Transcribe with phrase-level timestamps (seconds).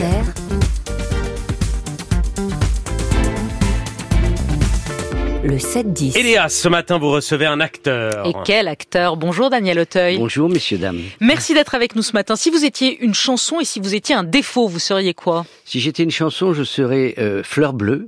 [0.00, 0.32] Inter.
[5.42, 6.16] Le 7-10.
[6.18, 8.26] Elias, ce matin, vous recevez un acteur.
[8.26, 10.16] Et quel acteur Bonjour Daniel Auteuil.
[10.16, 11.00] Bonjour messieurs, dames.
[11.20, 12.34] Merci d'être avec nous ce matin.
[12.36, 15.44] Si vous étiez une chanson et si vous étiez un défaut, vous seriez quoi?
[15.66, 18.06] Si j'étais une chanson, je serais euh, Fleur bleue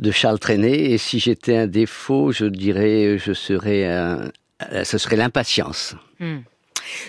[0.00, 0.90] de Charles Trenet.
[0.90, 4.30] Et si j'étais un défaut, je dirais, je serais un...
[4.72, 5.94] euh, ce serait l'impatience.
[6.18, 6.38] Hmm.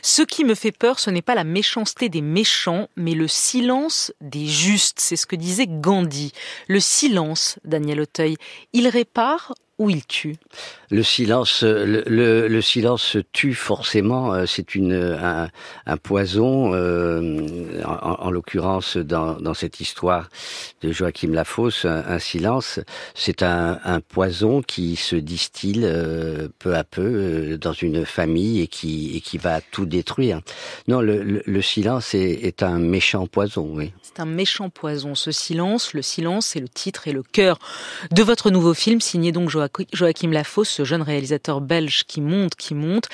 [0.02, 4.14] Ce qui me fait peur, ce n'est pas la méchanceté des méchants, mais le silence
[4.22, 5.00] des justes.
[5.00, 6.32] C'est ce que disait Gandhi.
[6.68, 8.38] Le silence, Daniel Auteuil,
[8.74, 10.38] il répare ou il tue
[10.90, 14.34] Le silence, le, le, le silence tue forcément.
[14.34, 15.50] euh, C'est une un,
[15.86, 16.74] un poison.
[16.74, 20.30] euh, en, en l'occurrence, dans, dans cette histoire
[20.82, 22.80] de Joachim Lafosse, un, un silence,
[23.16, 28.62] c'est un, un poison qui se distille euh, peu à peu euh, dans une famille
[28.62, 30.40] et qui et qui va tout détruire.
[30.88, 33.68] Non, le, le, le silence est, est un méchant poison.
[33.74, 33.92] Oui.
[34.04, 35.94] C'est un méchant poison, ce silence.
[35.94, 37.60] Le silence, c'est le titre et le cœur
[38.12, 42.56] de votre nouveau film, signé donc Joa- Joachim Lafosse, ce jeune réalisateur belge qui monte,
[42.56, 43.06] qui monte.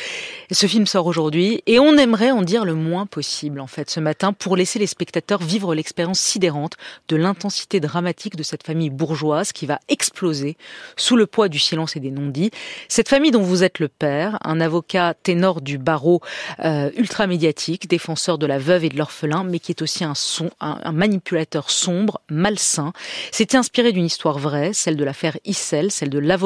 [0.51, 3.99] Ce film sort aujourd'hui et on aimerait en dire le moins possible, en fait, ce
[3.99, 6.73] matin, pour laisser les spectateurs vivre l'expérience sidérante
[7.07, 10.57] de l'intensité dramatique de cette famille bourgeoise qui va exploser
[10.97, 12.51] sous le poids du silence et des non-dits.
[12.87, 16.21] Cette famille dont vous êtes le père, un avocat ténor du barreau
[16.63, 20.13] euh, ultra médiatique, défenseur de la veuve et de l'orphelin, mais qui est aussi un,
[20.59, 22.93] un manipulateur sombre, malsain.
[23.31, 26.40] C'était inspiré d'une histoire vraie, celle de l'affaire Issel, celle de l'avocat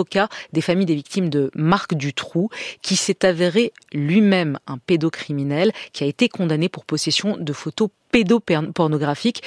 [0.53, 2.49] des familles des victimes de Marc Dutroux,
[2.81, 9.43] qui s'est avéré lui-même un pédocriminel, qui a été condamné pour possession de photos pédopornographiques.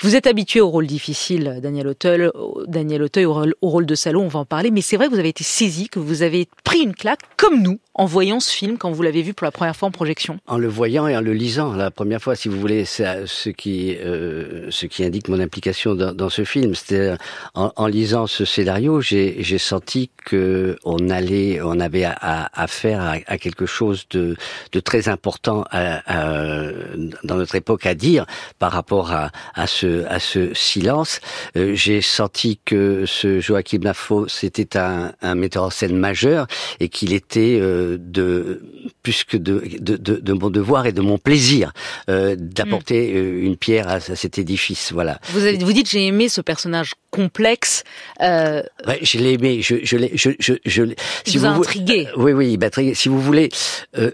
[0.00, 2.30] Vous êtes habitué au rôle difficile, Daniel Auteuil,
[2.66, 5.18] Daniel Auteuil au, rôle, de salaud, on va en parler, mais c'est vrai que vous
[5.18, 8.78] avez été saisi, que vous avez pris une claque, comme nous, en voyant ce film
[8.78, 10.38] quand vous l'avez vu pour la première fois en projection.
[10.46, 13.50] En le voyant et en le lisant la première fois, si vous voulez, c'est ce
[13.50, 16.74] qui euh, ce qui indique mon implication dans, ce film.
[16.74, 17.14] C'était
[17.54, 23.18] en, en, lisant ce scénario, j'ai senti que on allait, on avait affaire à, à,
[23.26, 24.36] à, quelque chose de,
[24.72, 28.26] de très important dans notre époque dire
[28.58, 31.20] par rapport à, à ce à ce silence.
[31.56, 36.46] Euh, j'ai senti que ce Joachim Lafaux c'était un, un metteur en scène majeur
[36.80, 38.62] et qu'il était euh, de
[39.02, 41.72] plus que de, de, de, de, mon devoir et de mon plaisir
[42.08, 43.44] euh, d'apporter mmh.
[43.44, 44.92] une pierre à, à, cet édifice.
[44.92, 45.20] Voilà.
[45.30, 47.84] Vous, avez, vous dites j'ai aimé ce personnage complexe.
[48.22, 48.62] Euh...
[48.86, 49.60] Ouais, je l'ai aimé.
[49.62, 50.12] Je, je l'ai.
[50.14, 50.82] Je, je, je,
[51.24, 52.08] si vous, vous intrigué.
[52.16, 52.94] Oui, oui, intrigué.
[52.94, 53.50] Si vous voulez,
[53.98, 54.10] euh,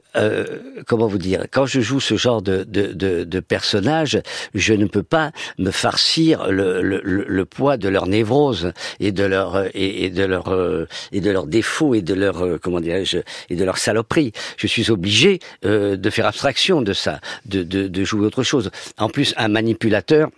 [0.87, 3.76] comment vous dire Quand je joue ce genre de, de, de, de personnage,
[4.55, 9.13] je ne peux pas me farcir le, le, le, le poids de leur névrose et
[9.13, 13.19] de leur et, et de leur et de leurs défauts et de leur comment dirais-je
[13.51, 14.33] et de leur saloperie.
[14.57, 18.71] Je suis obligé euh, de faire abstraction de ça, de, de, de jouer autre chose.
[18.99, 20.31] En plus, un manipulateur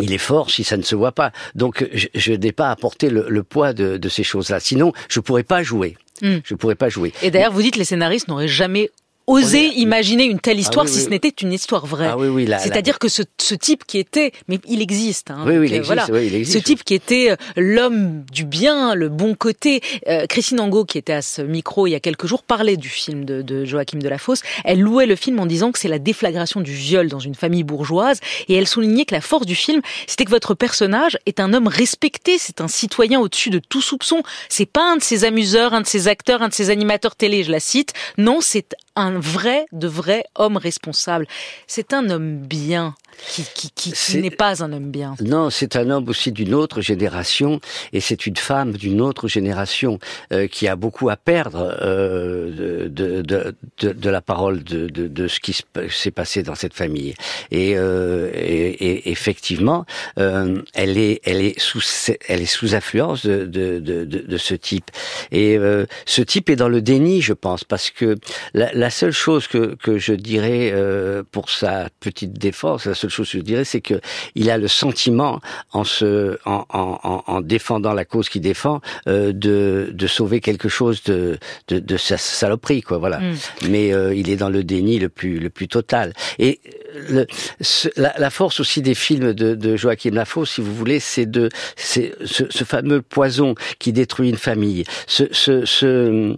[0.00, 1.30] il est fort si ça ne se voit pas.
[1.54, 4.58] Donc je, je n'ai pas apporté le, le poids de, de, ces choses-là.
[4.58, 5.96] Sinon, je pourrais pas jouer.
[6.20, 6.38] Mm.
[6.44, 7.12] Je pourrais pas jouer.
[7.22, 8.90] Et d'ailleurs, vous dites les scénaristes n'auraient jamais
[9.26, 11.04] osé imaginer une telle histoire ah, oui, si oui.
[11.04, 12.08] ce n'était une histoire vraie.
[12.08, 15.30] Ah, oui, C'est-à-dire que ce, ce, type qui était, mais il existe.
[15.30, 16.24] Hein, oui, oui, donc, il existe, voilà.
[16.24, 16.58] il existe.
[16.58, 19.80] Ce type qui était euh, l'homme du bien, le bon côté.
[20.08, 22.88] Euh, Christine Angot, qui était à ce micro il y a quelques jours, parlait du
[22.88, 24.42] film de, de Joachim Delafosse.
[24.64, 27.64] Elle louait le film en disant que c'est la déflagration du viol dans une famille
[27.64, 31.52] bourgeoise, et elle soulignait que la force du film, c'était que votre personnage est un
[31.54, 34.22] homme respecté, c'est un citoyen au-dessus de tout soupçon.
[34.48, 37.42] C'est pas un de ses amuseurs, un de ses acteurs, un de ses animateurs télé,
[37.42, 37.92] je la cite.
[38.18, 41.26] Non, c'est un vrai, de vrai homme responsable.
[41.66, 42.94] C'est un homme bien
[43.28, 45.14] qui, qui, qui, qui n'est pas un homme bien.
[45.20, 47.60] Non, c'est un homme aussi d'une autre génération
[47.92, 49.98] et c'est une femme d'une autre génération
[50.32, 55.08] euh, qui a beaucoup à perdre euh, de, de, de, de, la parole de, de,
[55.08, 55.56] de ce qui
[55.90, 57.14] s'est passé dans cette famille.
[57.50, 59.86] Et, euh, et, et effectivement,
[60.18, 61.82] euh, elle est, elle est sous,
[62.28, 64.90] elle est sous influence de, de, de, de ce type.
[65.30, 68.16] Et euh, ce type est dans le déni, je pense, parce que
[68.52, 73.10] la, la seule chose que, que je dirais euh, pour sa petite défense, la seule
[73.10, 74.00] chose que je dirais, c'est que
[74.34, 75.40] il a le sentiment,
[75.72, 80.68] en se, en, en, en défendant la cause qu'il défend, euh, de, de sauver quelque
[80.68, 82.98] chose de, de, de sa saloperie, quoi.
[82.98, 83.20] Voilà.
[83.20, 83.34] Mm.
[83.70, 86.12] Mais euh, il est dans le déni le plus, le plus total.
[86.38, 86.60] Et
[87.08, 87.26] le,
[87.60, 91.26] ce, la, la, force aussi des films de, de Joachim Lafosse, si vous voulez, c'est
[91.26, 94.84] de, c'est ce, ce, fameux poison qui détruit une famille.
[95.06, 96.34] Ce, ce, ce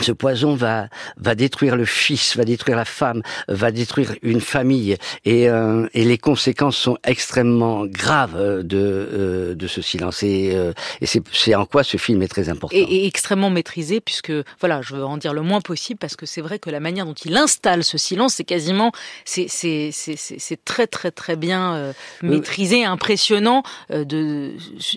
[0.00, 4.96] ce poison va va détruire le fils, va détruire la femme, va détruire une famille
[5.24, 10.52] et euh, et les conséquences sont extrêmement graves euh, de euh, de ce silence et,
[10.54, 12.76] euh, et c'est c'est en quoi ce film est très important.
[12.76, 16.26] Et, et extrêmement maîtrisé puisque voilà, je veux en dire le moins possible parce que
[16.26, 18.92] c'est vrai que la manière dont il installe ce silence, c'est quasiment
[19.24, 21.92] c'est c'est c'est très très très bien euh,
[22.22, 23.62] maîtrisé, impressionnant.
[23.90, 24.52] euh, de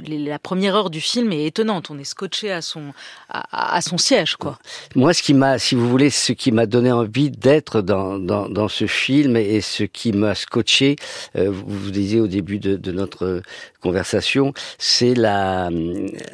[0.08, 1.90] la première heure du film est étonnante.
[1.90, 2.94] On est scotché à son
[3.30, 4.60] à, à son siège quoi.
[4.96, 8.50] Moi, ce qui m'a, si vous voulez, ce qui m'a donné envie d'être dans, dans,
[8.50, 10.96] dans ce film et ce qui m'a scotché,
[11.36, 13.42] euh, vous, vous disiez au début de, de notre
[13.82, 15.70] conversation, c'est la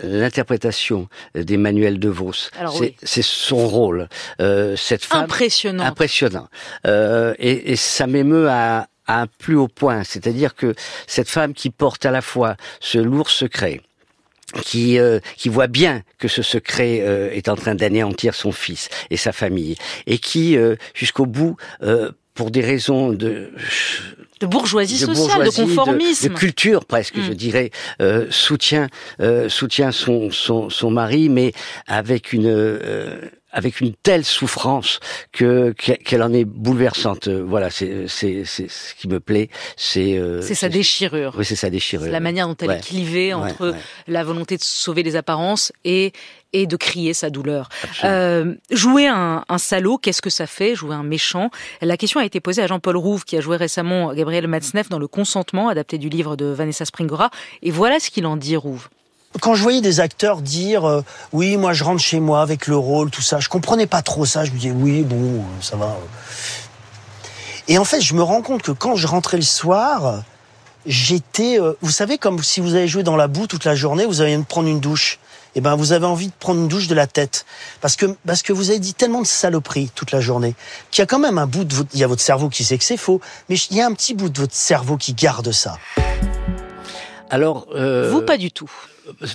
[0.03, 2.49] l'interprétation d'Emmanuel DeVos.
[2.59, 3.23] Alors C'est oui.
[3.23, 4.07] son rôle.
[4.41, 5.83] Euh, cette femme Impressionnant.
[5.83, 6.47] impressionnant.
[6.85, 10.03] Euh, et, et ça m'émeut à, à un plus haut point.
[10.03, 10.73] C'est-à-dire que
[11.07, 13.81] cette femme qui porte à la fois ce lourd secret,
[14.63, 18.89] qui euh, qui voit bien que ce secret euh, est en train d'anéantir son fils
[19.09, 23.51] et sa famille et qui euh, jusqu'au bout euh, pour des raisons de
[24.39, 26.27] de bourgeoisie de sociale, bourgeoisie, de conformisme.
[26.27, 27.23] de, de culture presque, Mm.
[27.23, 27.71] je dirais,
[28.01, 28.88] euh, soutient
[29.19, 31.53] euh, soutient son, son son mari, mais
[31.88, 33.19] avec une euh,
[33.51, 34.99] avec une telle souffrance
[35.31, 37.27] que qu'elle en est bouleversante.
[37.29, 41.33] Voilà, c'est c'est c'est ce qui me plaît, c'est euh, c'est sa déchirure.
[41.38, 42.11] Oui, c'est sa déchirure.
[42.11, 42.77] La manière dont elle Ouais.
[42.77, 43.79] est clivée entre Ouais, ouais.
[44.07, 46.11] la volonté de sauver les apparences et
[46.53, 47.67] et de crier sa douleur.
[48.05, 51.49] Euh, jouer un, un salaud, qu'est-ce que ça fait Jouer un méchant?
[51.81, 54.97] La question a été posée à Jean-Paul Rouve, qui a joué récemment Gabriel Matzneff dans
[54.97, 57.31] Le Consentement, adapté du livre de Vanessa Springora.
[57.63, 58.88] Et voilà ce qu'il en dit, Rouve.
[59.41, 62.77] Quand je voyais des acteurs dire euh, oui, moi je rentre chez moi avec le
[62.77, 64.45] rôle, tout ça, je comprenais pas trop ça.
[64.45, 65.97] Je me disais oui, bon, euh, ça va.
[67.68, 70.24] Et en fait, je me rends compte que quand je rentrais le soir,
[70.85, 74.06] j'étais, euh, vous savez, comme si vous avez joué dans la boue toute la journée,
[74.06, 75.19] vous allez prendre une douche.
[75.56, 77.45] Et ben, vous avez envie de prendre une douche de la tête,
[77.81, 80.53] parce que parce que vous avez dit tellement de saloperies toute la journée
[80.91, 82.63] qu'il y a quand même un bout de votre, il y a votre cerveau qui
[82.63, 85.13] sait que c'est faux, mais il y a un petit bout de votre cerveau qui
[85.13, 85.77] garde ça.
[87.30, 88.71] Alors, euh, Vous, pas du tout.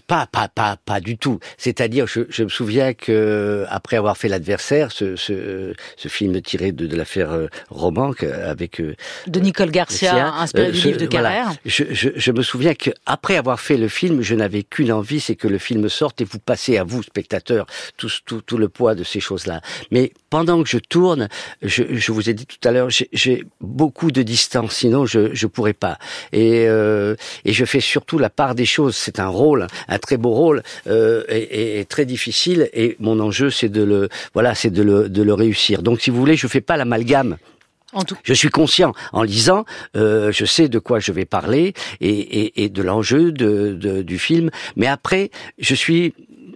[0.06, 1.38] Pas, pas, pas, pas du tout.
[1.58, 6.72] C'est-à-dire, je, je me souviens que après avoir fait l'adversaire, ce, ce, ce film tiré
[6.72, 8.94] de, de l'affaire euh, Romanque avec euh,
[9.26, 11.30] De Nicole Garcia, Garcia, inspiré euh, du ce- livre de voilà.
[11.30, 11.52] Carrère.
[11.64, 15.20] je, je, je me souviens que après avoir fait le film, je n'avais qu'une envie,
[15.20, 17.66] c'est que le film sorte et vous passez à vous, spectateurs,
[17.96, 19.60] tout, tout, tout le poids de ces choses-là.
[19.90, 21.28] Mais pendant que je tourne,
[21.62, 25.34] je, je vous ai dit tout à l'heure, j'ai- j'ai beaucoup de distance, sinon je
[25.34, 25.98] je pourrais pas.
[26.32, 27.14] Et euh,
[27.44, 28.96] et je fais surtout la part des choses.
[28.96, 32.68] C'est un rôle, un très beau rôle, euh, et, et- et très difficile.
[32.72, 35.82] Et mon enjeu, c'est de le voilà, c'est de le de le réussir.
[35.82, 37.36] Donc, si vous voulez, je fais pas l'amalgame.
[37.94, 39.66] En tout Je suis conscient en lisant,
[39.96, 42.08] euh, je sais de quoi je vais parler et,
[42.40, 44.48] et, et de l'enjeu de, de- du film.
[44.76, 46.14] Mais après, je suis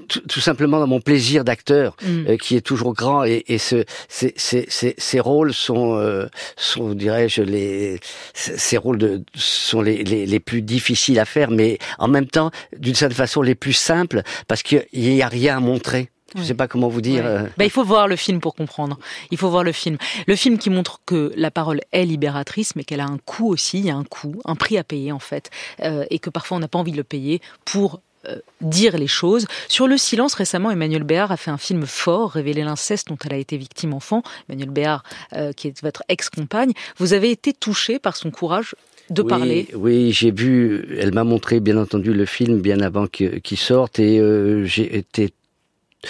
[0.09, 2.27] tout, tout simplement dans mon plaisir d'acteur Mm.
[2.29, 6.27] euh, qui est toujours grand et, et ce, ces, ces, ces, ces rôles sont, euh,
[6.57, 7.99] sont dirais-je, les,
[8.35, 12.51] ces rôles de, sont les, les, les plus difficiles à faire, mais en même temps,
[12.79, 16.11] d'une certaine façon, les plus simples parce qu'il n'y a rien à montrer.
[16.35, 16.47] Je Oui.
[16.49, 17.25] sais pas comment vous dire.
[17.25, 17.31] Ouais.
[17.31, 18.99] euh, Bah, il faut voir le film pour comprendre.
[19.31, 19.97] Il faut voir le film.
[20.27, 23.79] Le film qui montre que la parole est libératrice, mais qu'elle a un coût aussi.
[23.79, 25.51] Il y a un coût, un prix à payer en fait,
[25.83, 28.01] euh, et que parfois on n'a pas envie de le payer pour
[28.61, 29.47] dire les choses.
[29.69, 33.35] Sur le silence, récemment, Emmanuel Béard a fait un film fort, révéler l'inceste dont elle
[33.35, 34.23] a été victime enfant.
[34.49, 35.03] Emmanuel Béard,
[35.33, 38.75] euh, qui est votre ex-compagne, vous avez été touché par son courage
[39.11, 39.69] de oui, parler?
[39.75, 40.97] Oui, j'ai vu.
[40.99, 45.33] Elle m'a montré, bien entendu, le film bien avant qu'il sorte, et euh, j'ai été.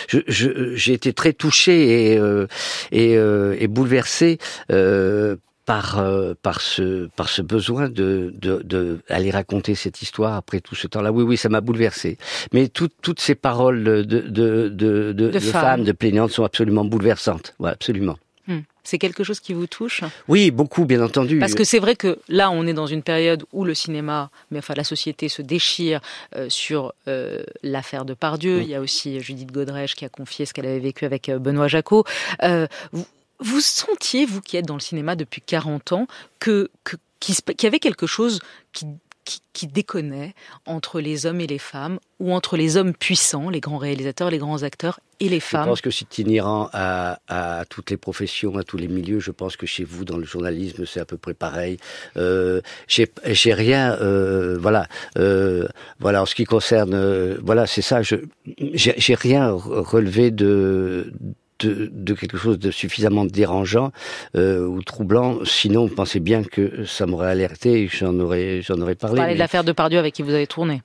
[0.08, 2.46] J'ai très touché et euh,
[2.92, 4.38] et, euh, et bouleversé
[4.70, 5.36] euh,
[5.66, 10.60] par euh, par ce par ce besoin de de, de aller raconter cette histoire après
[10.60, 11.12] tout ce temps-là.
[11.12, 12.16] Oui, oui, ça m'a bouleversé.
[12.52, 15.62] Mais toutes toutes ces paroles de de de femmes.
[15.62, 17.54] femmes, de plaignantes sont absolument bouleversantes.
[17.58, 18.16] Ouais, absolument.
[18.46, 18.60] Hmm.
[18.84, 20.04] C'est quelque chose qui vous touche?
[20.28, 21.40] Oui, beaucoup, bien entendu.
[21.40, 24.60] Parce que c'est vrai que là, on est dans une période où le cinéma, mais
[24.60, 26.00] enfin la société se déchire
[26.36, 28.62] euh, sur euh, l'affaire de Pardieu.
[28.62, 31.66] Il y a aussi Judith Godrèche qui a confié ce qu'elle avait vécu avec Benoît
[31.66, 32.04] Jacot.
[32.44, 33.04] Euh, vous,
[33.40, 36.06] vous sentiez, vous qui êtes dans le cinéma depuis 40 ans,
[36.40, 38.40] que que- qu'il y avait quelque chose
[38.72, 38.86] qui
[39.24, 40.34] qui, qui déconnait
[40.66, 44.38] entre les hommes et les femmes, ou entre les hommes puissants, les grands réalisateurs, les
[44.38, 45.64] grands acteurs, et les Je femmes.
[45.66, 49.18] pense que c'est inhérent à, à toutes les professions, à tous les milieux.
[49.18, 51.78] Je pense que chez vous, dans le journalisme, c'est à peu près pareil.
[52.16, 54.86] Euh, j'ai rien, euh, voilà,
[55.18, 55.66] euh,
[55.98, 56.22] voilà.
[56.22, 58.02] En ce qui concerne, euh, voilà, c'est ça.
[58.02, 58.14] Je
[58.62, 61.12] j'ai rien re- relevé de.
[61.20, 61.34] De,
[61.64, 63.92] de quelque chose de suffisamment dérangeant
[64.36, 68.60] euh, ou troublant, sinon vous pensez bien que ça m'aurait alerté et que j'en aurais
[68.62, 69.16] j'en aurais parlé.
[69.16, 70.82] Parler de mais- l'affaire de Pardieu avec qui vous avez tourné.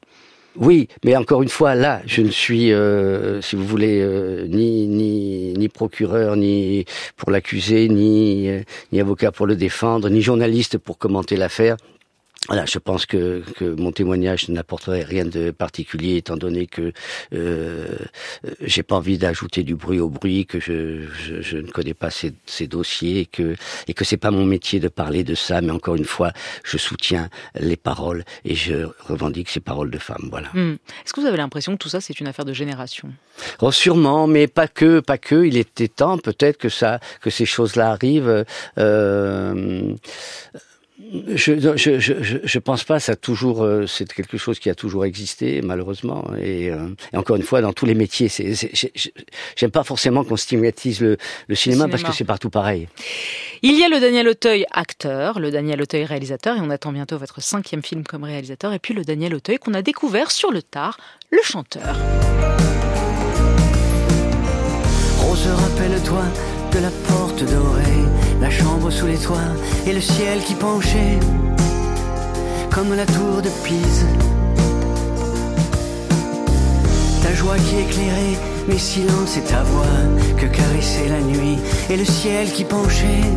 [0.55, 4.85] oui, mais encore une fois, là, je ne suis, euh, si vous voulez, euh, ni,
[4.87, 6.85] ni, ni procureur, ni
[7.15, 8.61] pour l'accuser, ni, euh,
[8.91, 11.77] ni avocat pour le défendre, ni journaliste pour commenter l'affaire.
[12.47, 16.91] Voilà, je pense que, que mon témoignage n'apporterait rien de particulier, étant donné que
[17.35, 17.87] euh,
[18.61, 22.09] j'ai pas envie d'ajouter du bruit au bruit, que je, je, je ne connais pas
[22.09, 23.55] ces, ces, dossiers, et que
[23.87, 25.61] et que c'est pas mon métier de parler de ça.
[25.61, 26.31] Mais encore une fois,
[26.63, 27.29] je soutiens
[27.59, 30.27] les paroles et je revendique ces paroles de femmes.
[30.31, 30.49] Voilà.
[30.55, 30.77] Hmm.
[31.05, 33.13] Est-ce que vous avez l'impression que tout ça c'est une affaire de génération?
[33.61, 35.45] Oh, sûrement, mais pas que, pas que.
[35.45, 38.45] Il était temps, peut-être que ça, que ces choses-là arrivent.
[38.79, 39.93] Euh,
[41.35, 42.99] je, je, je, je, pense pas.
[42.99, 46.25] Ça toujours, euh, c'est quelque chose qui a toujours existé, malheureusement.
[46.41, 48.53] Et, euh, et encore une fois, dans tous les métiers, c'est,
[49.55, 52.87] j'aime pas forcément qu'on stigmatise le, le, cinéma, le, cinéma, parce que c'est partout pareil.
[53.61, 57.17] Il y a le Daniel Auteuil acteur, le Daniel Auteuil réalisateur, et on attend bientôt
[57.17, 60.61] votre cinquième film comme réalisateur, et puis le Daniel Auteuil qu'on a découvert sur le
[60.61, 60.97] tard,
[61.31, 61.95] le chanteur.
[65.17, 66.23] Rose, rappelle-toi
[66.73, 68.05] de la porte dorée,
[68.41, 69.53] la chambre sous les toits
[69.85, 71.19] et le ciel qui penchait
[72.71, 74.05] comme la tour de Pise.
[77.21, 79.85] Ta joie qui éclairait mes silences et ta voix
[80.37, 83.29] que caressait la nuit et le ciel qui penchait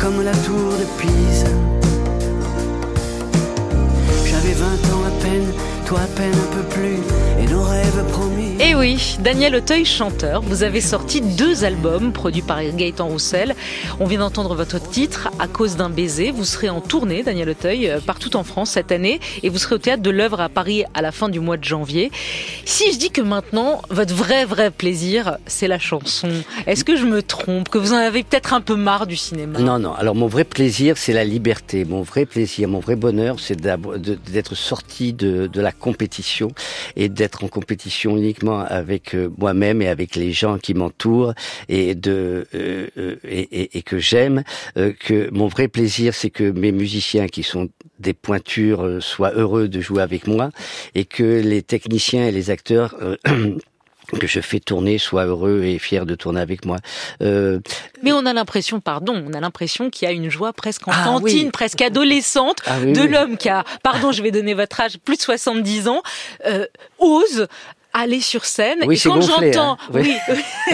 [0.00, 1.75] comme la tour de Pise.
[5.86, 6.98] Toi à peine un peu plus,
[7.40, 8.46] et nos rêves promis.
[8.58, 13.54] Et eh oui, Daniel Auteuil, chanteur, vous avez sorti deux albums produits par Gaëtan Roussel.
[14.00, 16.32] On vient d'entendre votre titre, À cause d'un baiser.
[16.32, 19.76] Vous serez en tournée, Daniel Auteuil, euh, partout en France cette année, et vous serez
[19.76, 22.10] au théâtre de l'œuvre à Paris à la fin du mois de janvier.
[22.64, 26.30] Si je dis que maintenant, votre vrai, vrai plaisir, c'est la chanson,
[26.66, 29.60] est-ce que je me trompe, que vous en avez peut-être un peu marre du cinéma?
[29.60, 29.92] Non, non.
[29.92, 31.84] Alors mon vrai plaisir, c'est la liberté.
[31.84, 36.48] Mon vrai plaisir, mon vrai bonheur, c'est d'être sorti de, de la compétition
[36.96, 41.34] et d'être en compétition uniquement avec euh, moi-même et avec les gens qui m'entourent
[41.68, 44.42] et de euh, euh, et, et, et, que j'aime
[44.76, 47.68] euh, que mon vrai plaisir c'est que mes musiciens qui sont
[47.98, 50.50] des pointures soient heureux de jouer avec moi
[50.94, 52.94] et que les techniciens et les acteurs
[54.18, 56.78] que je fais tourner soient heureux et fiers de tourner avec moi.
[57.22, 57.60] Euh...
[58.02, 61.38] Mais on a l'impression, pardon, on a l'impression qu'il y a une joie presque enfantine,
[61.40, 61.50] ah, oui.
[61.50, 63.08] presque adolescente ah, oui, de oui.
[63.08, 66.02] l'homme qui a, pardon, je vais donner votre âge, plus de 70 ans,
[66.46, 66.66] euh,
[66.98, 67.46] ose
[67.96, 68.78] aller sur scène.
[68.86, 69.78] Oui, et quand j'entends, hein.
[69.92, 70.14] oui.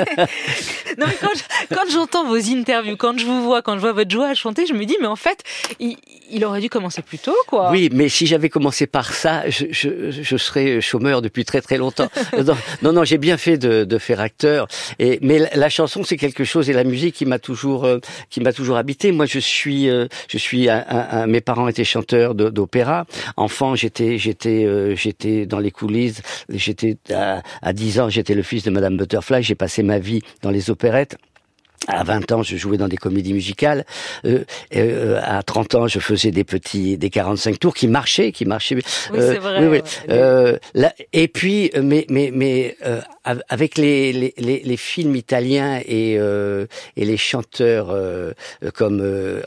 [0.99, 1.29] non, mais quand,
[1.71, 4.67] quand j'entends vos interviews, quand je vous vois, quand je vois votre joie à chanter,
[4.67, 5.43] je me dis, mais en fait,
[5.79, 5.97] il,
[6.31, 7.71] il aurait dû commencer plus tôt, quoi.
[7.71, 11.79] Oui, mais si j'avais commencé par ça, je, je, je, serais chômeur depuis très très
[11.79, 12.09] longtemps.
[12.45, 14.67] non, non, non j'ai bien fait de, de, faire acteur.
[14.99, 17.99] Et mais la, la chanson, c'est quelque chose et la musique qui m'a toujours, euh,
[18.31, 19.12] qui m'a toujours habité.
[19.12, 23.07] Moi, je suis, euh, je suis, un, un, mes parents étaient chanteurs d'opéra.
[23.37, 26.23] Enfant, j'étais, j'étais, euh, j'étais dans les coulisses.
[26.49, 29.42] J'étais à, à 10 ans, j'étais le fils de Madame Butterfly.
[29.42, 31.16] J'ai passé ma vie dans les opérettes.
[31.88, 33.85] À 20 ans, je jouais dans des comédies musicales.
[34.25, 34.45] Euh,
[34.76, 38.76] euh, à 30 ans, je faisais des petits, des 45 tours qui marchaient, qui marchaient.
[38.76, 38.83] Oui,
[39.14, 39.66] euh, c'est vrai.
[39.66, 39.81] Oui, oui.
[40.11, 42.76] Euh, là, et puis, mais, mais, mais
[43.25, 47.97] avec les, les, les, films italiens et, et les chanteurs
[48.75, 49.00] comme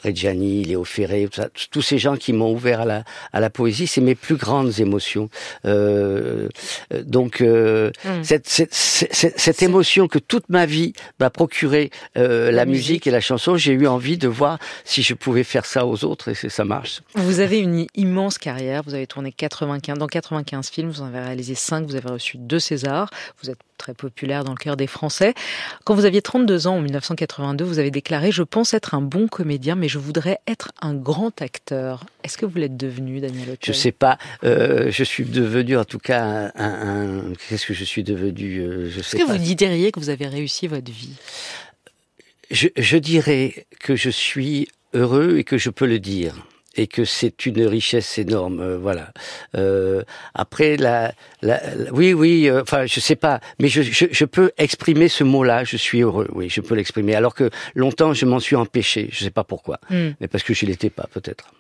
[0.04, 3.04] Reggiani, Léo Ferré, ça, tous ces gens qui m'ont ouvert à la,
[3.34, 5.30] à la poésie, c'est mes plus grandes émotions.
[5.64, 7.92] donc, mm.
[8.24, 12.86] cette, cette, cette, cette émotion que toute ma vie m'a procuré euh, la, la musique.
[12.86, 16.04] musique et la chanson, j'ai eu envie de voir si je pouvais faire ça aux
[16.04, 17.02] autres et ça marche.
[17.16, 21.20] Vous avez une immense carrière, vous avez tourné 95, dans 95 films, vous en avez
[21.20, 23.10] réalisé 5, vous avez reçu deux Césars,
[23.42, 25.34] vous êtes très populaire dans le cœur des Français.
[25.84, 29.28] Quand vous aviez 32 ans en 1982, vous avez déclaré «Je pense être un bon
[29.28, 32.06] comédien, mais je voudrais être un grand acteur».
[32.24, 34.18] Est-ce que vous l'êtes devenu, Daniel Auteuil Je sais pas.
[34.44, 37.34] Euh, je suis devenu, en tout cas, un...
[37.48, 40.28] Qu'est-ce que je suis devenu euh, je sais Est-ce que vous diriez que vous avez
[40.28, 41.16] réussi votre vie?
[42.52, 47.06] Je, je, dirais que je suis heureux et que je peux le dire et que
[47.06, 49.12] c'est une richesse énorme, euh, voilà.
[49.56, 50.04] Euh,
[50.34, 54.26] après, la, la, la, oui, oui, euh, enfin, je sais pas, mais je, je, je
[54.26, 55.64] peux exprimer ce mot-là.
[55.64, 57.16] Je suis heureux, oui, je peux l'exprimer.
[57.16, 59.10] Alors que longtemps, je m'en suis empêché.
[59.12, 60.10] Je sais pas pourquoi, mm.
[60.20, 61.52] mais parce que je l'étais pas, peut-être.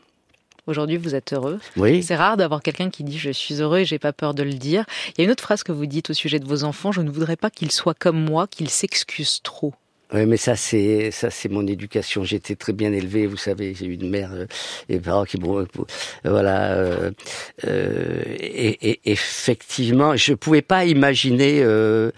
[0.67, 1.59] Aujourd'hui, vous êtes heureux.
[1.77, 2.01] Oui.
[2.01, 4.53] C'est rare d'avoir quelqu'un qui dit je suis heureux et j'ai pas peur de le
[4.53, 4.85] dire.
[5.09, 6.91] Il y a une autre phrase que vous dites au sujet de vos enfants.
[6.91, 9.73] Je ne voudrais pas qu'ils soient comme moi, qu'ils s'excusent trop.
[10.13, 12.23] Oui, mais ça c'est ça c'est mon éducation.
[12.23, 13.73] J'étais très bien élevé, vous savez.
[13.73, 14.45] J'ai eu une mère euh,
[14.87, 15.65] et parents qui m'ont euh,
[16.23, 16.73] voilà.
[16.73, 17.11] Euh,
[17.67, 22.11] euh, et, et, effectivement, je pouvais pas imaginer euh,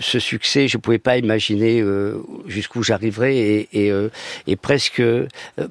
[0.00, 0.68] ce succès.
[0.68, 1.82] Je pouvais pas imaginer
[2.46, 3.92] jusqu'où j'arriverais et, et,
[4.46, 5.02] et presque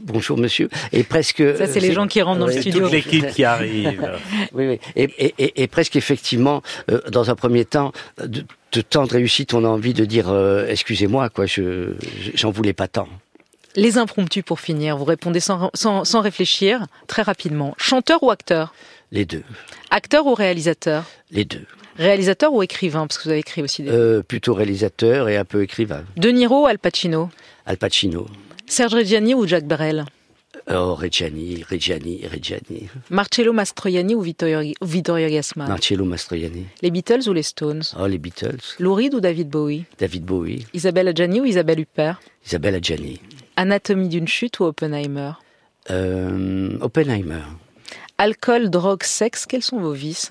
[0.02, 1.44] bonjour monsieur et presque.
[1.58, 2.82] Ça c'est les gens qui rentrent dans le studio.
[2.82, 4.10] Toute l'équipe qui arrive.
[4.54, 4.80] oui, oui.
[4.96, 5.04] Et,
[5.38, 6.64] et, et, presque effectivement,
[7.12, 10.66] dans un premier temps, de, de tant de réussite, on a envie de dire euh,
[10.68, 11.94] excusez-moi, quoi, je
[12.36, 13.08] j'en voulais pas tant.
[13.76, 17.76] Les impromptus pour finir, vous répondez sans, sans, sans, réfléchir, très rapidement.
[17.78, 18.74] Chanteur ou acteur?
[19.12, 19.44] Les deux.
[19.92, 21.06] Acteur ou réalisateur?
[21.32, 21.66] Les deux.
[21.98, 23.06] Réalisateur ou écrivain?
[23.06, 23.92] Parce que vous avez écrit aussi des...
[23.92, 26.04] Euh, plutôt réalisateur et un peu écrivain.
[26.18, 27.30] De Niro ou Al Pacino?
[27.66, 28.28] Al Pacino.
[28.66, 30.06] Serge Reggiani ou Jacques Brel?
[30.72, 32.90] Oh, Reggiani, Reggiani, Reggiani.
[33.10, 36.68] Marcello Mastroianni ou Vittorio, Vittorio Gassman Marcello Mastroianni.
[36.84, 37.82] Les Beatles ou les Stones?
[38.00, 38.76] Oh, les Beatles.
[38.80, 39.86] Lou Reed ou David Bowie?
[39.98, 40.68] David Bowie.
[40.74, 42.20] Isabelle Adjani ou Isabelle Huppert?
[42.46, 43.20] Isabelle Adjani.
[43.56, 45.32] Anatomie d'une chute ou Oppenheimer?
[45.90, 47.42] Euh, Oppenheimer.
[48.22, 50.28] Alcool, drogue, sexe, quels sont vos vices?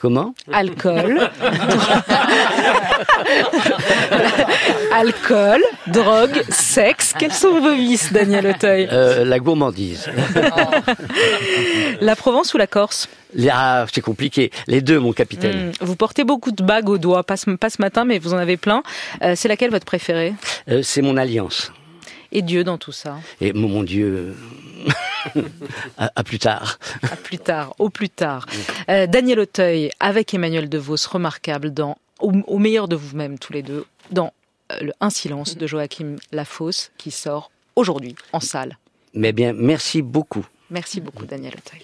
[0.00, 0.34] Comment?
[0.52, 1.30] Alcool.
[4.92, 8.88] Alcool, drogue, sexe, quels sont vos vices, Daniel Auteuil?
[8.90, 10.08] Euh, La gourmandise.
[12.00, 13.08] la Provence ou la Corse?
[13.48, 14.50] Ah, c'est compliqué.
[14.66, 15.68] Les deux, mon capitaine.
[15.68, 15.72] Mmh.
[15.82, 18.38] Vous portez beaucoup de bagues au doigt, pas ce, pas ce matin, mais vous en
[18.38, 18.82] avez plein.
[19.22, 20.34] Euh, c'est laquelle votre préférée?
[20.68, 21.70] Euh, C'est mon alliance.
[22.32, 23.14] Et Dieu dans tout ça?
[23.40, 24.34] Et mon, mon Dieu,
[25.98, 26.78] à, à, plus tard.
[27.10, 28.46] À plus tard, au plus tard.
[28.88, 33.62] Euh, Daniel Auteuil avec Emmanuel DeVos, remarquable dans au, au meilleur de vous-même tous les
[33.62, 34.32] deux, dans
[34.72, 38.78] euh, le Un silence de Joachim Lafosse qui sort aujourd'hui en salle.
[39.14, 40.46] Mais bien, merci beaucoup.
[40.70, 41.76] Merci beaucoup Daniel Auteuil.